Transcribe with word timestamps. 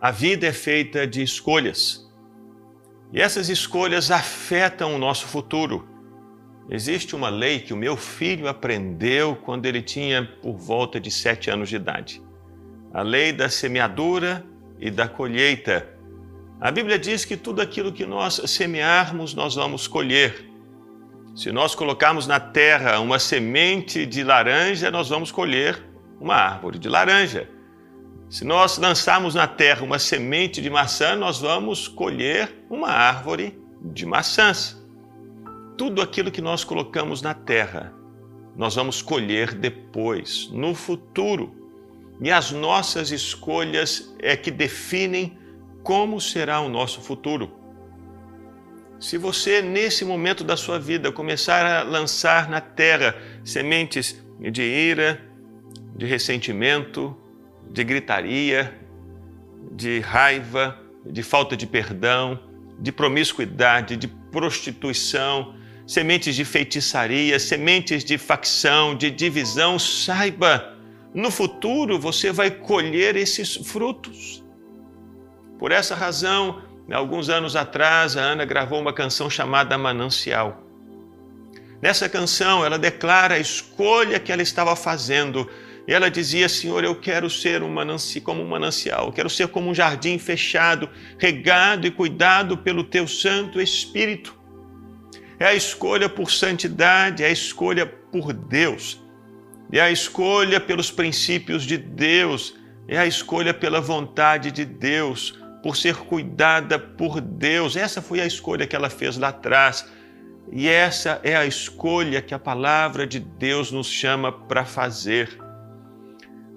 A 0.00 0.12
vida 0.12 0.46
é 0.46 0.52
feita 0.52 1.04
de 1.04 1.22
escolhas. 1.22 2.08
E 3.12 3.20
essas 3.20 3.48
escolhas 3.48 4.12
afetam 4.12 4.94
o 4.94 4.98
nosso 4.98 5.26
futuro. 5.26 5.88
Existe 6.70 7.16
uma 7.16 7.28
lei 7.28 7.58
que 7.58 7.74
o 7.74 7.76
meu 7.76 7.96
filho 7.96 8.46
aprendeu 8.46 9.34
quando 9.34 9.66
ele 9.66 9.82
tinha 9.82 10.22
por 10.40 10.56
volta 10.56 11.00
de 11.00 11.10
sete 11.10 11.50
anos 11.50 11.68
de 11.68 11.74
idade. 11.74 12.22
A 12.94 13.02
lei 13.02 13.32
da 13.32 13.48
semeadura 13.48 14.46
e 14.78 14.88
da 14.88 15.08
colheita. 15.08 15.88
A 16.60 16.70
Bíblia 16.70 16.96
diz 16.96 17.24
que 17.24 17.36
tudo 17.36 17.60
aquilo 17.60 17.92
que 17.92 18.06
nós 18.06 18.40
semearmos, 18.46 19.34
nós 19.34 19.56
vamos 19.56 19.88
colher. 19.88 20.48
Se 21.34 21.50
nós 21.50 21.74
colocarmos 21.74 22.28
na 22.28 22.38
terra 22.38 23.00
uma 23.00 23.18
semente 23.18 24.06
de 24.06 24.22
laranja, 24.22 24.92
nós 24.92 25.08
vamos 25.08 25.32
colher 25.32 25.82
uma 26.20 26.36
árvore 26.36 26.78
de 26.78 26.88
laranja. 26.88 27.48
Se 28.30 28.44
nós 28.44 28.76
lançarmos 28.76 29.34
na 29.34 29.46
terra 29.46 29.82
uma 29.82 29.98
semente 29.98 30.60
de 30.60 30.68
maçã, 30.68 31.16
nós 31.16 31.40
vamos 31.40 31.88
colher 31.88 32.62
uma 32.68 32.90
árvore 32.90 33.58
de 33.80 34.04
maçãs. 34.04 34.76
Tudo 35.78 36.02
aquilo 36.02 36.30
que 36.30 36.42
nós 36.42 36.62
colocamos 36.62 37.22
na 37.22 37.32
terra, 37.32 37.94
nós 38.54 38.74
vamos 38.74 39.00
colher 39.00 39.54
depois, 39.54 40.50
no 40.52 40.74
futuro. 40.74 41.54
E 42.20 42.30
as 42.30 42.50
nossas 42.50 43.10
escolhas 43.10 44.14
é 44.18 44.36
que 44.36 44.50
definem 44.50 45.38
como 45.82 46.20
será 46.20 46.60
o 46.60 46.68
nosso 46.68 47.00
futuro. 47.00 47.50
Se 49.00 49.16
você, 49.16 49.62
nesse 49.62 50.04
momento 50.04 50.44
da 50.44 50.56
sua 50.56 50.78
vida, 50.78 51.10
começar 51.10 51.64
a 51.64 51.82
lançar 51.82 52.50
na 52.50 52.60
terra 52.60 53.16
sementes 53.42 54.22
de 54.38 54.62
ira, 54.62 55.18
de 55.96 56.04
ressentimento, 56.04 57.16
de 57.70 57.84
gritaria, 57.84 58.74
de 59.72 60.00
raiva, 60.00 60.78
de 61.04 61.22
falta 61.22 61.56
de 61.56 61.66
perdão, 61.66 62.40
de 62.78 62.92
promiscuidade, 62.92 63.96
de 63.96 64.08
prostituição, 64.08 65.54
sementes 65.86 66.34
de 66.34 66.44
feitiçaria, 66.44 67.38
sementes 67.38 68.04
de 68.04 68.18
facção, 68.18 68.94
de 68.94 69.10
divisão, 69.10 69.78
saiba, 69.78 70.76
no 71.14 71.30
futuro 71.30 71.98
você 71.98 72.30
vai 72.30 72.50
colher 72.50 73.16
esses 73.16 73.56
frutos. 73.56 74.44
Por 75.58 75.72
essa 75.72 75.94
razão, 75.94 76.62
alguns 76.92 77.28
anos 77.28 77.56
atrás, 77.56 78.16
a 78.16 78.20
Ana 78.20 78.44
gravou 78.44 78.80
uma 78.80 78.92
canção 78.92 79.28
chamada 79.28 79.76
Manancial. 79.78 80.62
Nessa 81.80 82.08
canção, 82.08 82.64
ela 82.64 82.78
declara 82.78 83.36
a 83.36 83.38
escolha 83.38 84.20
que 84.20 84.30
ela 84.30 84.42
estava 84.42 84.76
fazendo 84.76 85.48
e 85.88 85.94
ela 85.94 86.10
dizia: 86.10 86.50
Senhor, 86.50 86.84
eu 86.84 86.94
quero 86.94 87.30
ser 87.30 87.62
um 87.62 87.74
como 88.22 88.42
um 88.42 88.46
manancial, 88.46 89.06
eu 89.06 89.12
quero 89.12 89.30
ser 89.30 89.48
como 89.48 89.70
um 89.70 89.74
jardim 89.74 90.18
fechado, 90.18 90.90
regado 91.18 91.86
e 91.86 91.90
cuidado 91.90 92.58
pelo 92.58 92.84
teu 92.84 93.08
Santo 93.08 93.58
Espírito. 93.58 94.36
É 95.40 95.46
a 95.46 95.54
escolha 95.54 96.06
por 96.06 96.30
santidade, 96.30 97.22
é 97.22 97.28
a 97.28 97.30
escolha 97.30 97.86
por 97.86 98.34
Deus, 98.34 99.02
é 99.72 99.80
a 99.80 99.90
escolha 99.90 100.60
pelos 100.60 100.90
princípios 100.90 101.62
de 101.62 101.78
Deus, 101.78 102.54
é 102.86 102.98
a 102.98 103.06
escolha 103.06 103.54
pela 103.54 103.80
vontade 103.80 104.50
de 104.50 104.66
Deus, 104.66 105.38
por 105.62 105.74
ser 105.74 105.96
cuidada 105.96 106.78
por 106.78 107.18
Deus. 107.18 107.76
Essa 107.76 108.02
foi 108.02 108.20
a 108.20 108.26
escolha 108.26 108.66
que 108.66 108.76
ela 108.76 108.90
fez 108.90 109.16
lá 109.16 109.28
atrás. 109.28 109.90
E 110.52 110.68
essa 110.68 111.20
é 111.22 111.36
a 111.36 111.46
escolha 111.46 112.20
que 112.20 112.34
a 112.34 112.38
palavra 112.38 113.06
de 113.06 113.20
Deus 113.20 113.70
nos 113.70 113.86
chama 113.86 114.32
para 114.32 114.64
fazer 114.64 115.47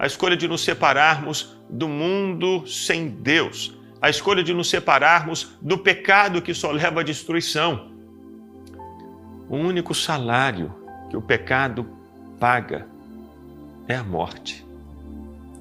a 0.00 0.06
escolha 0.06 0.34
de 0.34 0.48
nos 0.48 0.64
separarmos 0.64 1.54
do 1.68 1.86
mundo 1.86 2.66
sem 2.66 3.06
Deus, 3.06 3.78
a 4.00 4.08
escolha 4.08 4.42
de 4.42 4.54
nos 4.54 4.70
separarmos 4.70 5.58
do 5.60 5.76
pecado 5.76 6.40
que 6.40 6.54
só 6.54 6.70
leva 6.70 7.00
à 7.00 7.02
destruição. 7.02 7.90
O 9.46 9.56
único 9.56 9.94
salário 9.94 10.74
que 11.10 11.18
o 11.18 11.20
pecado 11.20 11.86
paga 12.38 12.86
é 13.86 13.94
a 13.94 14.02
morte. 14.02 14.64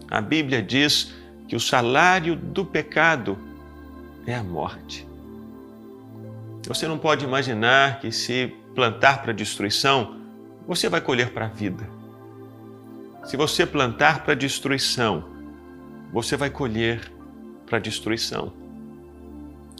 A 0.09 0.21
Bíblia 0.21 0.63
diz 0.63 1.13
que 1.45 1.57
o 1.57 1.59
salário 1.59 2.33
do 2.37 2.63
pecado 2.63 3.37
é 4.25 4.33
a 4.33 4.43
morte. 4.43 5.05
Você 6.65 6.87
não 6.87 6.97
pode 6.97 7.25
imaginar 7.25 7.99
que 7.99 8.09
se 8.09 8.55
plantar 8.73 9.21
para 9.21 9.33
destruição, 9.33 10.15
você 10.65 10.87
vai 10.87 11.01
colher 11.01 11.31
para 11.33 11.47
a 11.47 11.49
vida. 11.49 11.98
Se 13.29 13.37
você 13.37 13.63
plantar 13.63 14.23
para 14.23 14.33
destruição, 14.33 15.23
você 16.11 16.35
vai 16.35 16.49
colher 16.49 17.13
para 17.67 17.77
destruição. 17.77 18.51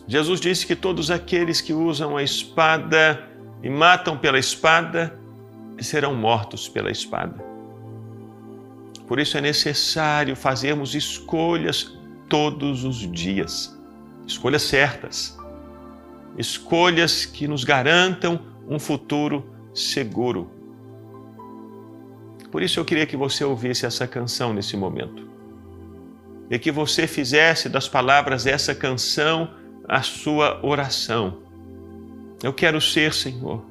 Jesus 0.07 0.39
disse 0.39 0.67
que 0.67 0.75
todos 0.75 1.09
aqueles 1.09 1.59
que 1.59 1.73
usam 1.73 2.15
a 2.15 2.21
espada 2.21 3.27
e 3.63 3.67
matam 3.67 4.15
pela 4.15 4.37
espada 4.37 5.19
serão 5.79 6.13
mortos 6.13 6.69
pela 6.69 6.91
espada. 6.91 7.43
Por 9.07 9.19
isso 9.19 9.35
é 9.35 9.41
necessário 9.41 10.35
fazermos 10.35 10.93
escolhas 10.93 11.97
todos 12.29 12.83
os 12.83 13.11
dias, 13.11 13.75
escolhas 14.27 14.61
certas, 14.61 15.35
escolhas 16.37 17.25
que 17.25 17.47
nos 17.47 17.63
garantam 17.63 18.45
um 18.67 18.77
futuro 18.77 19.43
seguro. 19.73 20.58
Por 22.51 22.63
isso 22.63 22.79
eu 22.79 22.85
queria 22.85 23.05
que 23.05 23.17
você 23.17 23.43
ouvisse 23.43 23.85
essa 23.85 24.07
canção 24.07 24.53
nesse 24.53 24.75
momento. 24.75 25.27
E 26.49 26.57
que 26.57 26.71
você 26.71 27.05
fizesse 27.05 27.69
das 27.69 27.87
palavras 27.87 28.43
dessa 28.43 28.73
canção 28.73 29.53
a 29.87 30.01
sua 30.01 30.59
oração. 30.65 31.39
Eu 32.41 32.53
quero 32.53 32.79
ser, 32.79 33.13
Senhor, 33.13 33.63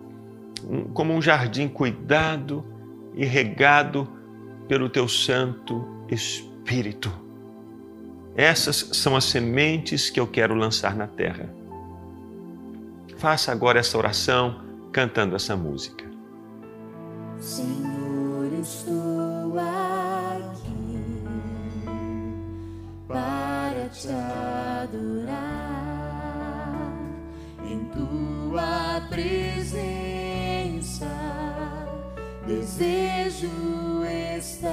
como 0.94 1.12
um 1.12 1.22
jardim 1.22 1.68
cuidado 1.68 2.64
e 3.14 3.24
regado 3.24 4.08
pelo 4.68 4.88
teu 4.88 5.08
Santo 5.08 6.04
Espírito. 6.08 7.10
Essas 8.36 8.90
são 8.92 9.16
as 9.16 9.24
sementes 9.24 10.10
que 10.10 10.20
eu 10.20 10.26
quero 10.26 10.54
lançar 10.54 10.94
na 10.94 11.08
terra. 11.08 11.52
Faça 13.16 13.50
agora 13.50 13.80
essa 13.80 13.98
oração 13.98 14.60
cantando 14.92 15.34
essa 15.34 15.56
música. 15.56 16.04
Senhor 17.40 17.87
estou 18.68 19.58
aqui 19.58 21.24
para 23.08 23.88
te 23.88 24.08
adorar 24.82 25.32
em 27.64 27.82
tua 27.86 29.00
presença. 29.08 29.88
Desejo 32.46 34.04
estar. 34.36 34.68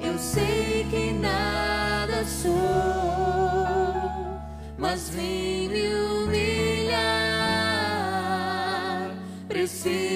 Eu 0.00 0.18
sei 0.18 0.86
que 0.90 1.12
nada 1.12 2.24
sou, 2.24 2.52
mas 4.76 5.08
vim 5.10 5.68
me 5.68 5.94
humilhar. 5.94 6.98
Preciso 9.48 10.07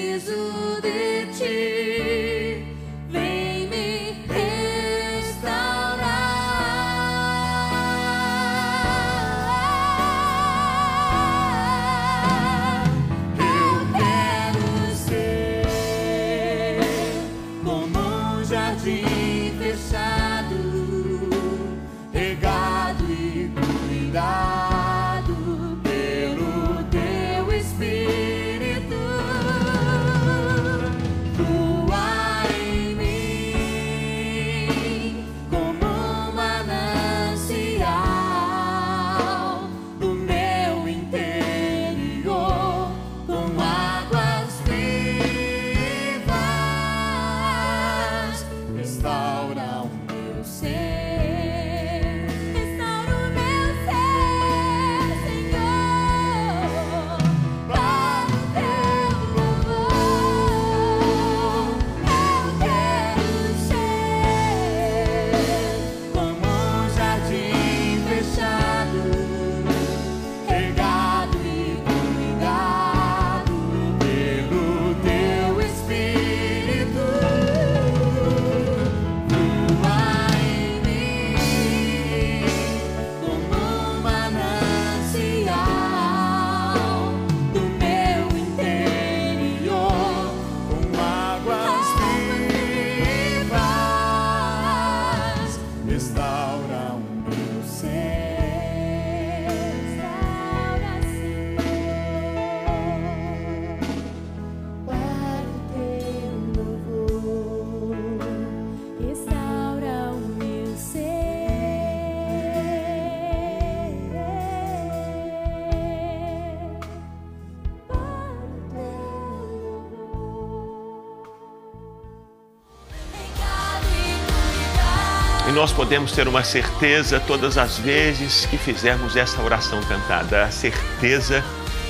E 125.47 125.51
nós 125.51 125.73
podemos 125.73 126.13
ter 126.13 126.27
uma 126.27 126.43
certeza 126.43 127.19
todas 127.19 127.57
as 127.57 127.77
vezes 127.77 128.45
que 128.45 128.57
fizermos 128.57 129.17
essa 129.17 129.41
oração 129.41 129.81
cantada, 129.83 130.45
a 130.45 130.51
certeza 130.51 131.43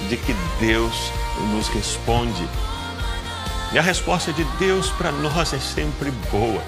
de 0.10 0.18
que 0.18 0.36
Deus 0.60 1.12
nos 1.52 1.68
responde. 1.68 2.48
E 3.72 3.78
a 3.78 3.82
resposta 3.82 4.34
de 4.34 4.44
Deus 4.58 4.90
para 4.90 5.12
nós 5.12 5.54
é 5.54 5.60
sempre 5.60 6.10
boa. 6.32 6.64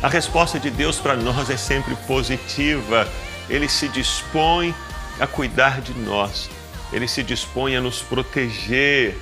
A 0.00 0.08
resposta 0.08 0.60
de 0.60 0.70
Deus 0.70 0.98
para 0.98 1.16
nós 1.16 1.50
é 1.50 1.56
sempre 1.56 1.96
positiva. 2.06 3.08
Ele 3.48 3.68
se 3.68 3.88
dispõe 3.88 4.74
a 5.18 5.26
cuidar 5.26 5.80
de 5.80 5.92
nós. 5.94 6.48
Ele 6.92 7.08
se 7.08 7.22
dispõe 7.22 7.74
a 7.74 7.80
nos 7.80 8.00
proteger, 8.00 9.18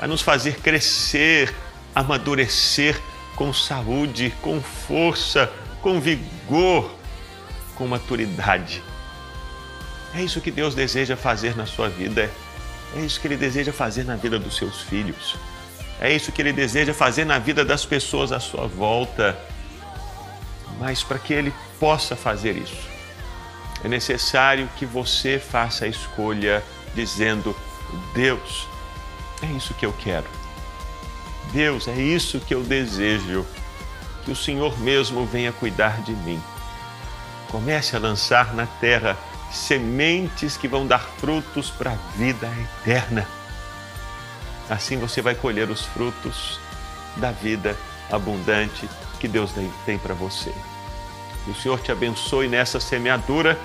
a 0.00 0.06
nos 0.06 0.20
fazer 0.20 0.60
crescer, 0.60 1.54
amadurecer 1.94 3.00
com 3.36 3.52
saúde, 3.52 4.34
com 4.42 4.60
força, 4.60 5.50
com 5.82 6.00
vigor, 6.00 6.94
com 7.74 7.86
maturidade. 7.86 8.82
É 10.14 10.22
isso 10.22 10.40
que 10.40 10.50
Deus 10.50 10.74
deseja 10.74 11.16
fazer 11.16 11.56
na 11.56 11.66
sua 11.66 11.88
vida. 11.88 12.30
É 12.96 13.00
isso 13.00 13.20
que 13.20 13.28
Ele 13.28 13.36
deseja 13.36 13.72
fazer 13.72 14.04
na 14.04 14.16
vida 14.16 14.38
dos 14.38 14.56
seus 14.56 14.80
filhos. 14.80 15.36
É 16.00 16.12
isso 16.12 16.32
que 16.32 16.40
Ele 16.40 16.52
deseja 16.52 16.94
fazer 16.94 17.24
na 17.24 17.38
vida 17.38 17.64
das 17.64 17.84
pessoas 17.84 18.32
à 18.32 18.40
sua 18.40 18.66
volta. 18.66 19.38
Mas 20.78 21.02
para 21.02 21.18
que 21.18 21.34
Ele 21.34 21.52
possa 21.78 22.16
fazer 22.16 22.56
isso, 22.56 22.88
é 23.84 23.88
necessário 23.88 24.68
que 24.76 24.86
você 24.86 25.38
faça 25.38 25.84
a 25.84 25.88
escolha 25.88 26.64
dizendo: 26.94 27.54
Deus, 28.14 28.66
é 29.42 29.46
isso 29.56 29.74
que 29.74 29.86
eu 29.86 29.92
quero. 29.92 30.26
Deus, 31.52 31.88
é 31.88 31.96
isso 31.96 32.40
que 32.40 32.54
eu 32.54 32.62
desejo. 32.62 33.46
Que 34.24 34.30
o 34.30 34.36
Senhor 34.36 34.78
mesmo 34.78 35.24
venha 35.26 35.52
cuidar 35.52 36.00
de 36.02 36.12
mim. 36.12 36.42
Comece 37.50 37.96
a 37.96 37.98
lançar 37.98 38.54
na 38.54 38.66
terra 38.66 39.16
sementes 39.50 40.56
que 40.56 40.68
vão 40.68 40.86
dar 40.86 41.00
frutos 41.18 41.70
para 41.70 41.92
a 41.92 42.16
vida 42.16 42.50
eterna. 42.82 43.26
Assim 44.68 44.98
você 44.98 45.22
vai 45.22 45.34
colher 45.34 45.70
os 45.70 45.84
frutos 45.86 46.60
da 47.16 47.30
vida 47.30 47.76
abundante 48.10 48.88
que 49.18 49.26
Deus 49.26 49.52
tem 49.86 49.98
para 49.98 50.14
você. 50.14 50.52
Que 51.44 51.50
o 51.50 51.54
Senhor 51.54 51.80
te 51.80 51.90
abençoe 51.90 52.48
nessa 52.48 52.78
semeadura, 52.78 53.58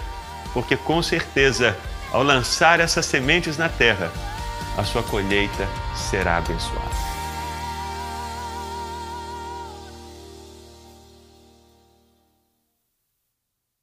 porque 0.53 0.77
com 0.77 1.01
certeza, 1.03 1.77
ao 2.11 2.23
lançar 2.23 2.79
essas 2.79 3.05
sementes 3.05 3.57
na 3.57 3.67
terra, 3.67 4.11
a 4.77 4.83
sua 4.83 5.03
colheita 5.03 5.67
será 5.95 6.37
abençoada. 6.37 7.12